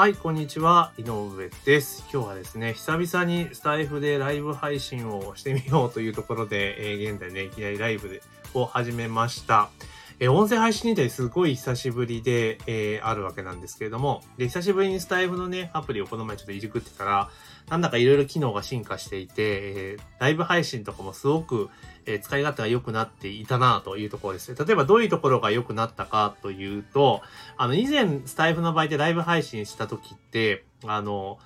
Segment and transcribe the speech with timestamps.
[0.00, 0.92] はい、こんにちは。
[0.96, 2.06] 井上です。
[2.10, 8.22] 今日はですね、久々にスタイフでライブ配信をしてみようというところで、えー、現在ね、いきなりライブ
[8.54, 9.68] を始めました。
[10.22, 17.30] え、音声配信自体すごい久しぶりで、えー、あるわけなんですけれども、で、久しぶりにスタイフのね、アプリをこの前ちょっといじくってたら、
[17.70, 21.70] なんだかいろいろ機能が進化していて、えー、ライブ配信とかもすごく、
[22.04, 24.58] えー、使い勝手が良くなっていたなというところですね。
[24.62, 27.22] 例えばどういうところが良くなったかというと、
[27.56, 31.38] あの、以前スタイフの場合でライブ配信した時って、あの、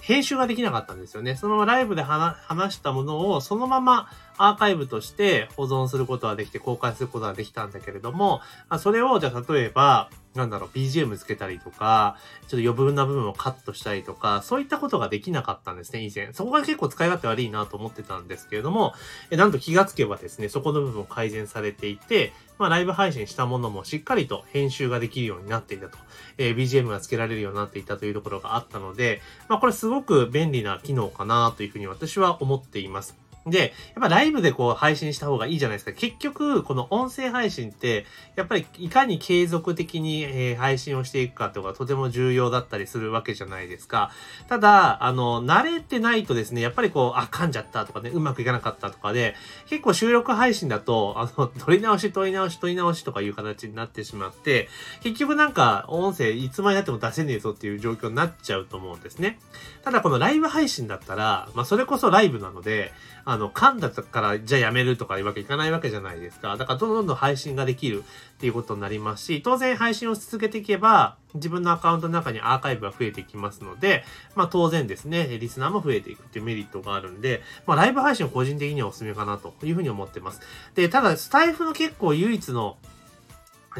[0.00, 1.36] 編集ができなかったんですよね。
[1.36, 8.40] そのままライブで話したものをそのままアーカイブとして保存することができて公開することができたんだけれども、
[8.78, 16.32] それをじゃあ例えば、なんだろう、BGM つけたりとか、ちょっと余分な部分をカットしたりとか、そういったことができなかったんですね、以前。
[16.32, 18.94] そこが結構使い勝手悪いなと思ってたんですけれども、
[19.30, 25.98] えなんと気がつけばですね、そこの部分を改善されていて、まあ、ライブ配信したものもしっかりと編集ができるようになっていたと、
[26.38, 33.27] えー、BGM がつけられるようになっていたというところがあったので、まあ、これすごく便利な機能かなというふうに私は思っています。
[33.50, 35.92] で、やっぱライブでこう配信した方がいいじゃないですか。
[35.92, 44.10] 結局、この音声配信って、やっぱりいかに継続的に、え配信をしていくかとかとても重要だったりするわけじゃないですか。
[44.48, 49.34] ただ、あの、慣れてないとですね、やっぱりこう、あ、噛んじゃったとかね、うまくいかなかったとかで、
[49.66, 54.68] 結構収録配信だと、あの、 取り直し、取り直し、取り直しとかいう形になってしまって、
[55.02, 59.38] 結局なんか、音声いつまでやっても出せねえぞっていう状況になっちゃうと思うんですね。
[59.84, 62.92] ただ、このライブ配信だったら、まあ、それこそライブなので、
[63.24, 66.56] あの、噛んだからじゃあやめるとかいうわけいかないわけじゃないですか。
[66.56, 68.04] だからどんどんどん配信ができる
[68.36, 74.04] っていうことになりますし、当然配信を続けていけば、自分のアカウントの中にアーカイブが増えていきますので、
[74.34, 80.40] まあ当然ですね、リスナーも増えていくっていうメリットがあるんで、まあライブ配信は個人的にはおすすめかなというふうに思ってます。
[80.74, 82.76] で、ただスタイフの結構唯一の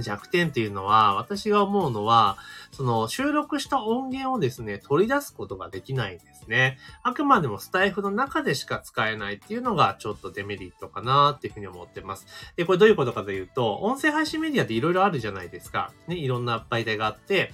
[0.01, 2.37] 弱点っていうのは、私が思うのは、
[2.79, 6.79] その収録した音源をですね、取り出すことができないんですね。
[7.03, 12.29] あくまでもスタイフの中でしか使えないっていうのがちょっとデメリットかなっていうふうに思ってます。
[12.55, 15.93] で、これどういうことかというと、音声配信メディアっていろいろあるじゃないですか。
[16.07, 17.53] ね、いろんな媒体があって、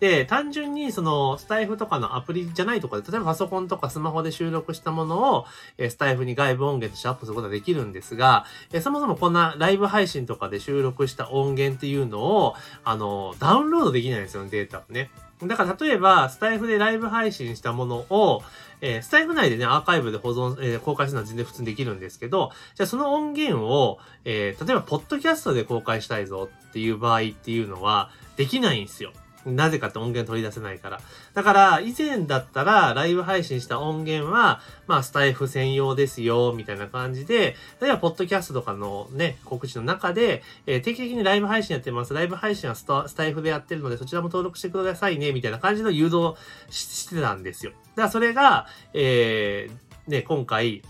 [0.00, 5.46] で、単純にそのスタイフとかのアプリじゃないところで、例えばパソコンとかスマホで収録したものを、
[5.78, 15.10] えスタイフに外部音源としてアップすることができるんですが、えそもそもこんなライブ配信とかで収録した音源っていうのを、あの、ダウンロードできないんですよね、データをね。
[15.42, 18.42] だから例えば、スタイフでライブ配信したものを、
[18.80, 29.12] えー、スタイフ内でね、アーカイブで保存、えー、公開するのは全然普通にできるんですけど、じゃあその音源を、えー、例えば、ポッドキャストで公開したいぞっていう場合っていうのは、できないんですよ。
[29.46, 31.00] なぜかって音源取り出せないから。
[31.34, 42.14] だから、以前だったら、ライブ配信した音源は、まあ、スタイフ専用ですよ、みたいな感じで、例えば、ポッドキャストとかのね、告知の中で、えー、定期的にライブ配信やってます。
[42.14, 42.84] ライブ配信はス
[43.14, 46.34] タイフでやってるので、そちらも登録してくださいね、みたいな感じの誘導
[46.70, 47.72] してたんですよ。
[47.72, 50.82] だから、それが、えー、ね、今回、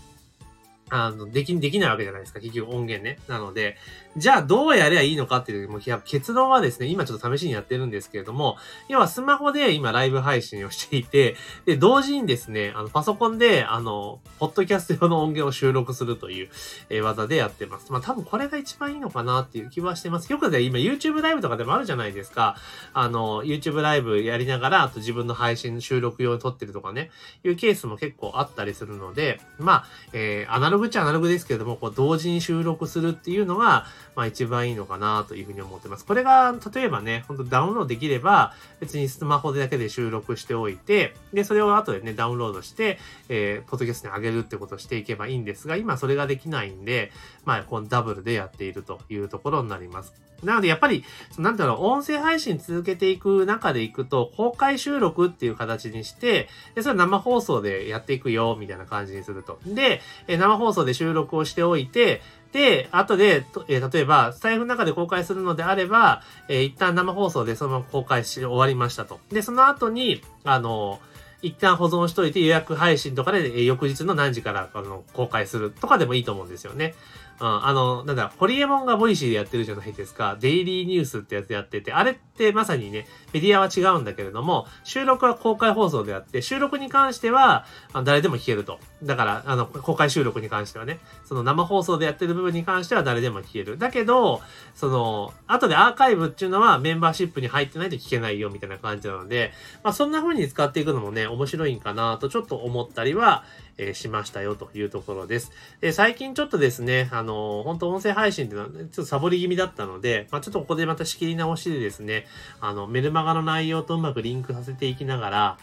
[0.89, 2.39] あの、でき、できないわけじゃないですか。
[2.39, 3.19] 結局音源ね。
[3.27, 3.77] なので、
[4.17, 8.57] じゃあどうやればいいのかっていう、もう結論はですね、今ちょっと試しにやってるんですけれども、
[8.89, 11.35] 要はスマホで今ライブ配信をしていて、
[11.65, 16.49] で、同時にですね、あの、パソコンで、あの、ポッドキャスト用の音源を収録するという、
[16.89, 17.91] え、技でやってます。
[17.91, 20.31] まあ多分これが一番いいのかなっていう気はしてます。
[20.31, 22.55] よくで今 YouTube ライブとかでもあるじゃないですか。
[22.93, 27.11] あの、YouTube ライブやりながら、あと自分の配信収録用に撮ってるとかね、
[27.43, 33.85] いうケースも結構あったりするので、まあ、えー、アナログログっちゃアナログですけれども、こう同時に収録するっていうのが、
[34.15, 36.05] まあ一番いいのかなというふうに思ってます。
[36.05, 47.11] これが、例えばね、ほんとダウンロードできれば、別にスマホでだけで収録しておいて、で、それを後でね、ダウンロードして、えー、ポッドキャストに上げるってことをしていけばいいんですが、今それができないんで、
[47.45, 50.13] まあ、このダブルでやっているというところになります。
[50.43, 51.03] なので、やっぱり、
[51.39, 59.59] なんだろう、音声配信続けていく中でいくと、公開収録っていう形にして、で、それ生放送でやっていくよ、みたいな感じにすると。
[59.65, 62.21] で、生放送で収録をしておいて、
[62.51, 69.19] で、後で、えー、例えば、財布の中で公開するのであれば、えー、一旦生放送でそのまま公開し終わりましたと。
[69.29, 70.99] で、その後に、あの
[71.41, 76.95] 一旦保存しといて予約配信とかで、えー、翌日の何時からあの公開するとかでもいいと思うんですよね。
[77.39, 80.37] うん、あの、なんだ、ホリエモンがボリシーでやってるじゃないですか。
[80.39, 88.79] デイリーニュースってやつやってて、あれってまさにね、メディアは違うんだけれども、収録は公開放送であって、収録に関しては、あの誰でも聞けると。
[89.03, 93.77] だから、あの、公開収録に関してはね、その生放送でやってる部分に関しては誰でも聞ける。
[93.77, 94.41] だけど、
[94.73, 99.51] その、後でアーカイブっていうのはメンバーシップに入ってないと聞けないよみたいな感じなので、
[99.83, 103.43] まあそんな風に使っていくのもね、面白いんかなとちょっと思ったりは、
[103.77, 105.51] えー、しましたよというところです。
[105.81, 112.25] で、最近ちょっとですね、あのー、本当音声配信っていうのは、ちょっとサボり気味だったので、まあ、ちょっとここでまた仕切り直しでですね、
[112.59, 115.57] あの、メルマガの内容とうまくリンクさせていきながら、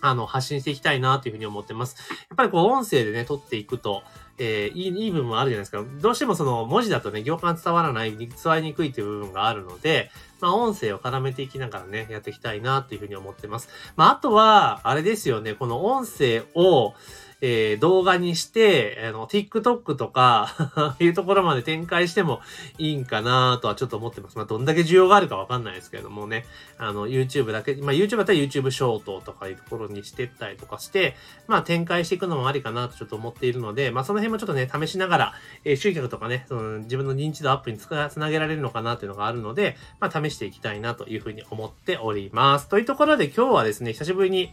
[0.00, 1.96] あの、発信していきたいなというふうに思ってます。
[2.28, 4.02] やっぱりこう、音声でね、撮っていくと、
[4.38, 5.84] えー、いい、いい部分もあるじゃないですか。
[6.00, 10.10] どうしてもその文字だとね、行間伝わらない、伝わりにくいという部分があるので、
[10.40, 13.68] まあ、音声を絡めていきながらね、やっていきたいなというふうに思ってます。
[13.96, 16.94] まあ、あとは、あれですよね、この音声を、
[17.40, 22.40] えー、動画にして、あの、TikTok とか いうところまで展開しても
[22.78, 24.36] いいんかなとはちょっと思ってます。
[24.36, 26.46] まあ、どんだけ需要があるかわかんないですけれどもね、
[26.78, 31.14] あの、YouTube だけ、まあ、YouTube だったら YouTube ショートとかいうところにしてったりとかして、
[31.46, 35.34] まあ、展開していくのもありかなとちょっと思っているので、まあ、その辺もちょっとね、試しながら、
[35.64, 37.88] えー、集客とかね、その自分の認知度アップにつ
[38.18, 42.68] なげられるのかなっていうのがあるので、まあ、試していきたいなというふうに思っております。
[42.68, 44.52] というところで今日はですね、久しぶりに、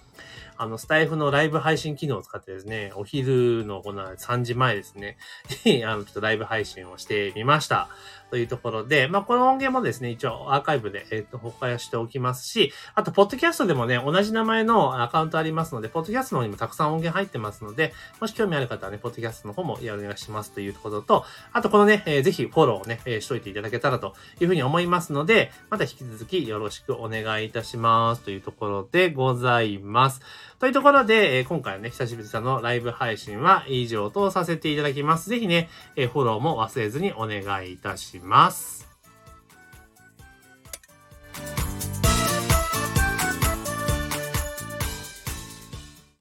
[0.57, 5.17] あの、スタイフのライブ配信機能を使ってですね、お昼のこの3時前ですね、
[5.85, 7.89] あの、ちょっとライブ配信をしてみました。
[8.33, 30.21] というところで、まあ、この音源もですね、一応アーカイブで、えっ、ー、と、保管しておきますし、あと、ポッドキャストでもね、同じ名前のアカウントありますので、ポッドキャストの方にもたくさん音源入ってますので、もし興味ある方はね、ポッドキャストの方もお願いしますということと、あと、このね、えー、ぜひフォローをね、えー、しといていただけたらというふうに思いますので、また引き続きよろしくお願いいたしますというところでございます。
[30.63, 35.29] というところで、え、今回ね、久しぶりさんのライブ配信は以上とさせていただきます。
[35.29, 35.67] ぜひね、
[35.97, 38.92] え、フォローも忘れずにお願いいたします。